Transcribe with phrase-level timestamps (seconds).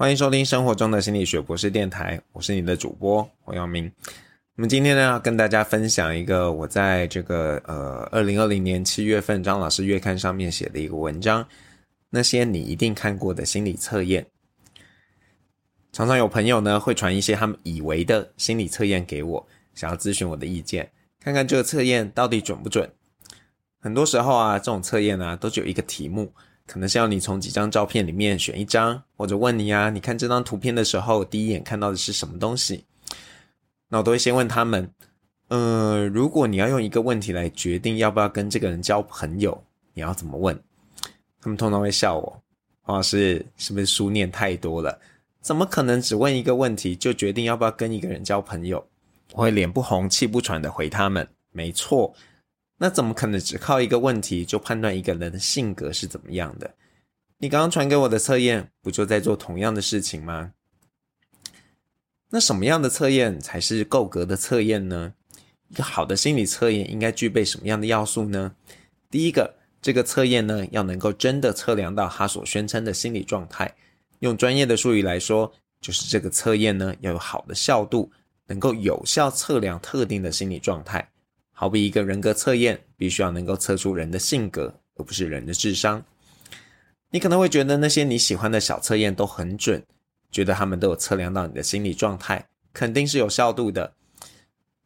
[0.00, 3.92] 欢迎收听生活中的心理学博士电台，我是你的主播黄阳明。
[4.54, 11.46] 那么今天呢，要跟大家分享一个我在这个呃二零二零年七月份张老师月刊上面写的一个文章，
[12.08, 14.26] 那些你一定看过的心理测验。
[15.92, 20.90] 常常有朋友呢会传一些他们以为的心理测验给我，想要咨询我的意见，
[21.22, 22.90] 看看这个测验到底准不准。
[23.78, 26.32] 很多时候啊，这种测验啊，都只有一个题目。
[26.70, 32.84] 可能是要你从几张照片里面选一张，或者问你啊，你看这张图片的时候，第一眼看到的是什么东西？
[33.88, 34.88] 那我都会先问他们，
[35.48, 40.56] 呃，如果你要用一个问题来决定要不要跟这个人交朋友，你要怎么问？
[41.40, 42.40] 他们通常会笑我，
[42.82, 44.96] 黄老师是不是书念太多了？
[45.40, 48.86] 怎么可能只问一个问题就决定要不要跟一个人交朋友？
[49.32, 52.14] 我会脸不红气不喘的回他们，没错。
[52.82, 56.74] 那怎么可能只靠一个问题就判断一个人的性格是怎么样的？
[57.36, 60.52] 你刚刚传给我的测验不就在做同样的事情吗？
[62.30, 65.12] 那什么样的测验才是够格的测验呢？
[65.68, 68.54] 一个好的心理测验应该具备什么样的要素呢？
[69.10, 73.76] 第一个，这个测验呢要能够真的测量到他所宣称的心理状态。
[74.20, 78.10] 用专业的术语来说，就是这个测验呢要有好的效度，
[78.46, 81.06] 能够有效测量特定的心理状态。
[81.60, 86.02] 好比一个人格测验，必须要能够测出人的性格，而不是人的智商。
[87.10, 89.84] 你可能会觉得那些你喜欢的小测验都很准，
[90.30, 93.92] 觉得他们都有测量到你的心理状态，肯定是有效度的。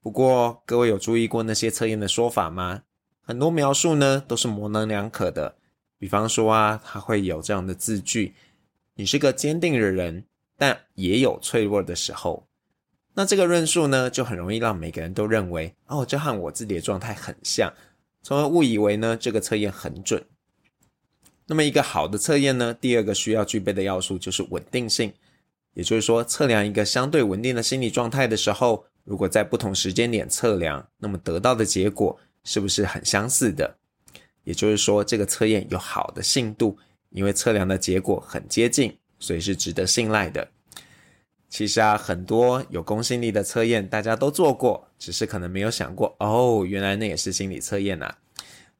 [0.00, 2.82] 不过，各位有注意过那些测验的说法吗？
[3.20, 5.56] 很多描述呢都是模棱两可的。
[5.98, 8.36] 比方说啊，他会有这样的字句
[8.94, 10.24] ：“你是个坚定的人，
[10.56, 12.46] 但也有脆弱的时候。”
[13.20, 17.70] 那这个论述呢，就很容易让每个人都认为，哦，这和我自己的状态很像，
[18.22, 20.24] 从而误以为呢，这个测验很准。
[21.44, 25.12] 那么一个好的测验呢，第二个需要具备的要素就是稳定性，
[25.74, 33.76] 也就是说，测量一个相对稳定的心理状态的时候，如果在不同时间点测量，那么得到的结果是不是很相似的？
[34.44, 36.78] 也就是说，这个测验有好的信度，
[37.10, 40.48] 因为测量的结果很接近，所以是值得信赖的。
[41.50, 48.14] 其实啊，很多有公信力的测验大家都做过，只是可能没有想过哦，原来那也是心理测验呐。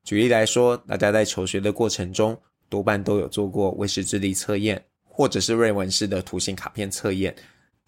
[0.04, 7.34] 举例来说，大家在求学的过程中，多半都有做过魏氏智力测验，或者是瑞文式的图形卡片测验。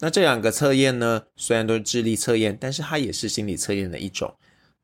[0.01, 4.35] 那这两个测验呢，虽然都是智力测验，但是它也是心理测验的一种。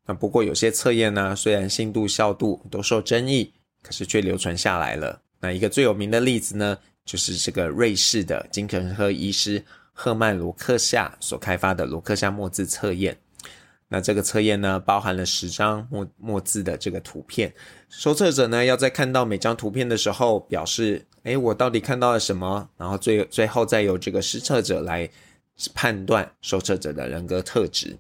[0.07, 5.21] 那不过有些测验呢，虽然信度、效度都受争议，可是却流传下来了。
[5.41, 9.61] 那一个最有名的例子呢，就是这个瑞士的精神科医师。
[10.01, 13.19] 赫曼·罗克夏所开发的罗克夏墨字测验，
[13.89, 17.53] 那这个测验呢，包含了十张墨墨字的这个图片，
[17.89, 22.69] 受测者呢要在看到每张图片的时候，表示，诶，我到底看到了什么？
[22.77, 25.11] 然后最最后再由这个施测者来
[25.75, 27.99] 判断受测者的人格特质。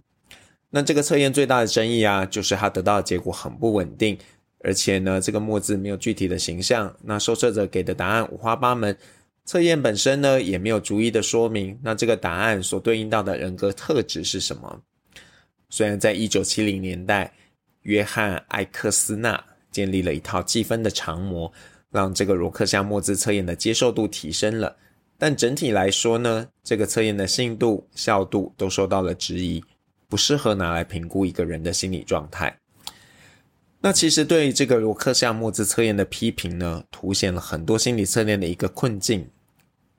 [0.71, 4.17] 那这个测验最大的争议啊，就是他得到的结果很不稳定，
[4.61, 8.97] 而且呢，这个墨字没有具体的形象，那受测者给的答案五花八门。
[9.49, 14.83] 测验本身呢，也没有逐一的说明，那这个答案所对应到的人格特质是什么？
[15.71, 17.33] 虽然在一九七零年代，
[17.85, 21.51] 约翰艾克斯纳建立了一套计分的长模，
[21.91, 24.77] 让这个罗克夏墨字测验的接受度提升了，
[25.17, 29.65] 但整体来说呢，这个测验的信度、效度都受到了质疑，
[30.11, 32.55] 不适合拿来评估一个人的心理状态。
[33.81, 39.27] 那其实对于这个罗克夏墨字测验的批评呢，凸显了很多心理测验的一个困境。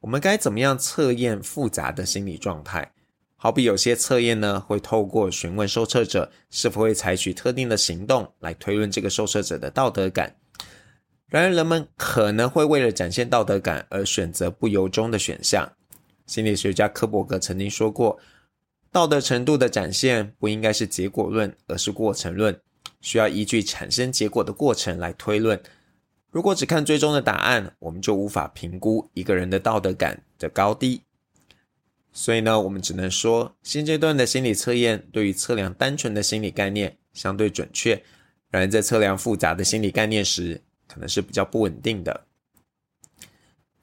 [0.01, 2.91] 我们该怎么样测验复杂的心理状态？
[3.35, 10.35] 好比有些测验呢，会透过询问受测者是否会采取特定的行动来推论这个受测者的道德感。
[11.27, 15.71] 然而，人们可能会为了展现道德感而选择不由衷的选项。
[16.25, 18.19] 心理学家科伯格曾经说过，
[18.91, 22.59] 道德程度的展现不应该是结果论，而是过程论，
[22.99, 25.61] 需要依据产生结果的过程来推论。
[26.31, 31.01] 如果只看最终的答案，我们就无法评估一个人的道德感的高低。
[32.11, 38.03] 所以呢，我们只能说，现阶段的心理测验对于测量单纯的心理概念相对准确，
[38.49, 42.25] 然而在测量复杂的心理概念时，可能是比较不稳定的。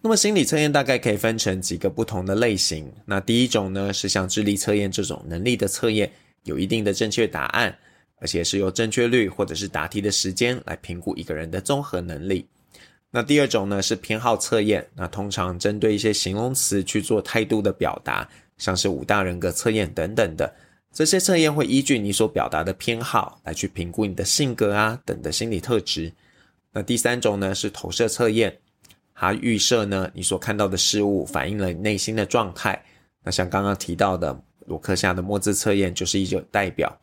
[0.01, 2.93] 那么，心理测验大概可以分成几个不同的类型。
[3.07, 6.13] 那第一种呢，是像智力测验这种能力的测验，
[6.45, 7.77] 有一定的正确答案。
[8.19, 12.47] 而且是由正确率或者是答题的时间来评估一个人的综合能力。
[13.11, 18.29] 那第二种呢，是偏好测验，那通常针对一些形容词去做态度的表达，
[18.59, 20.55] 像是五大人格测验等等的。
[20.93, 26.13] 这些测验会依据你所表达的偏好来去评估你的性格啊等的心理特质。
[26.73, 28.59] 那第三种呢，是投射测验，
[29.15, 32.83] 它预设呢，你所看到的事物反映了你内心的状态。
[33.23, 36.99] 那像刚刚提到的罗克夏的墨字测验就是一种代表。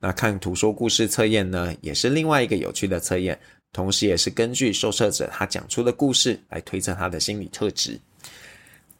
[0.00, 3.38] 那看图说故事测验呢，也是另外一个有趣的测验，
[3.72, 7.98] 同时也是根据受测者他讲出的故事来推测他的心理特质。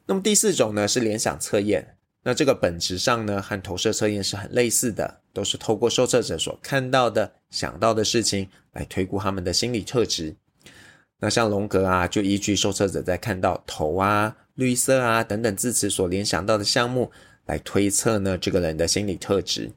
[0.07, 1.97] 那么第四种呢，是联想测验。
[2.27, 10.35] 那这个本质上呢，和投射测验是很类似的，都是透过受测者所看到的、想到的事情来推估他们的心理特质。
[11.21, 17.11] 那像荣格啊，就依据受测者在看到头啊、绿色啊等等字词所联想到的项目
[17.45, 19.71] 来推测呢这个人的心理特质。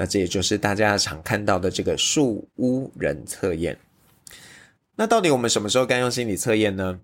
[0.00, 3.78] 那这也就是大家常看到的这个树屋人测验。
[4.96, 6.98] 那到底我们什么时候该用心理测验呢？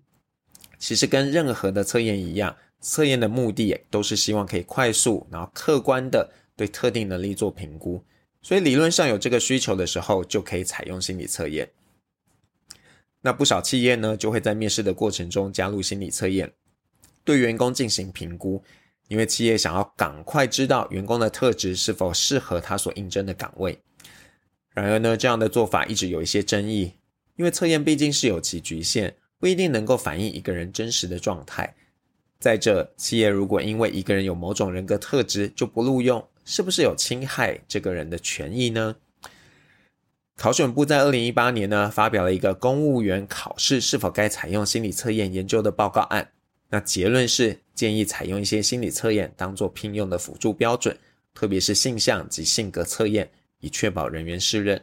[0.79, 2.57] 其实跟任何的测验一样。
[2.81, 8.03] 测验的目的都是希望可以快速，然后客观的对特定能力做评估，
[8.41, 11.69] 所以理论上有这个需求的时候，就可以采用心理测验。
[13.21, 16.51] 那不少企业呢，就会在面试的过程中加入心理测验，
[17.25, 18.63] 对员工进行评估，
[19.09, 23.79] 因为企业想要赶快知道员工的特质是否适合他所应征的岗位。
[24.75, 26.93] 然而呢，这样的做法一直有一些争议，
[27.37, 31.75] 因为测验毕竟是有其局限，不一定能够反映一个人真实的状态。
[32.39, 38.97] 再者，企业如果因为一个人有某种人格特质就不录用，是不是有侵害这个人的权益呢？
[40.37, 46.33] 考选部在二零一八年呢，发表了一个公务员考试是否该采用心理测验研究的报告案。
[46.69, 50.97] 那结论是建议采用一些心理测验当做聘用的辅助标准，
[51.35, 53.31] 特别是性向及性格测验，
[53.61, 54.83] 以确保人员适任。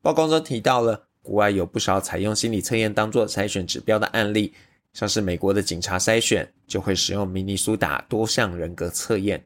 [0.00, 4.52] 报告中提到了国外有不少采用心理测验当做筛选指标的案例。
[4.92, 9.42] 像是美国的警察筛选，就会使用明尼苏达多项人格测验，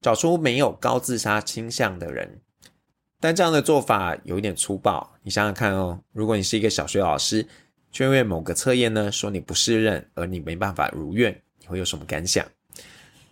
[0.00, 2.40] 找出没有高自杀倾向的人。
[3.18, 5.16] 但这样的做法有点粗暴。
[5.24, 7.44] 你想想看哦，如果你是一个小学老师，
[7.94, 12.44] 却因为某个测验呢说你不适任，而你没办法如愿，你会有什么感想？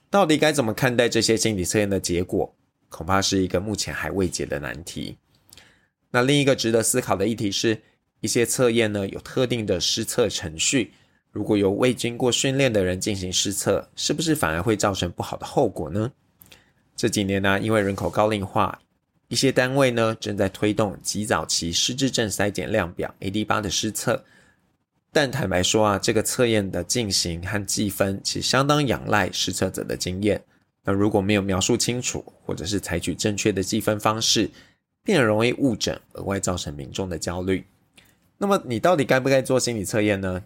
[0.09, 2.55] 到底该怎么看待这些心理测验的结果？
[2.89, 5.19] 恐怕是一个目前还未解的难题。
[6.13, 7.83] 那另一个值得思考的议题是，
[8.21, 10.93] 一些测验呢有特定的施测程序。
[11.33, 16.13] 如果由未经过训练的人进行施测，是不是反而会造成不好的后果呢？
[16.95, 18.81] 这几年呢，因为人口高龄化，
[19.27, 24.23] 一些单位呢正在推动极早期失智症筛检量表 AD8 的施测。
[25.13, 30.43] 但坦白说啊，这个测验的进行和计分其实相当仰赖施测者的经验。
[30.83, 34.51] 那如果没有描述清楚，或者是采取正确的计分方式，
[35.05, 37.65] 便容易误诊，额外造成民众的焦虑。
[38.39, 40.43] 那么你到底该不该做心理测验呢？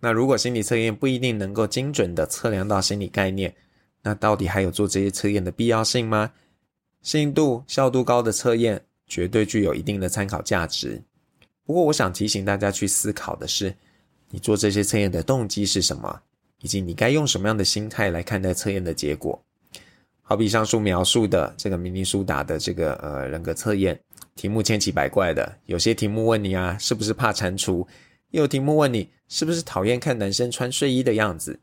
[0.00, 3.54] 那如果心理测验不一定能够精准地测量到心理概念，
[4.02, 6.32] 那到底还有做这些测验的必要性吗？
[7.02, 11.00] 信度、效度高的测验绝对具有一定的参考价值。
[11.64, 13.72] 不过，我想提醒大家去思考的是，
[14.32, 16.22] 你做这些测验的动机是什么，
[16.62, 19.40] 以及你该用什么样的心态来看待测验的结果。
[20.22, 24.00] 好比上述描述的这个明尼苏达的这个呃人格测验，
[24.34, 27.86] 题目千奇百怪的，有些题目问你啊，是不是怕蟾蜍？
[28.30, 31.60] 又有题目问你是不是讨厌看男生穿睡衣的样子，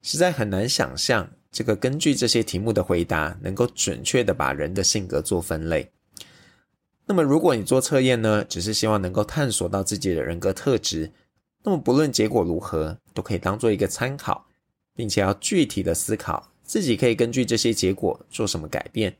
[0.00, 5.90] 实在很难想象这个根据这些题目的回答能够准确的把人的性格做分类。
[7.06, 11.10] 那么如果你做测验呢，只是希望能够探索到自己的人格特质，
[11.62, 14.46] 那么不论结果如何，都可以当做一个参考，
[14.94, 19.14] 并且要具体的思考自己可以根据这些结果做什么改变，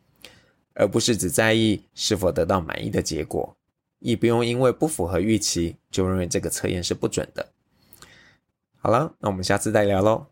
[0.74, 3.54] 而不是只在意是否得到满意的结果。
[3.98, 7.48] 亦不用因为不符合预期就认为这个测验是不准的。
[8.78, 10.28] 好了，那我们下次再聊喽。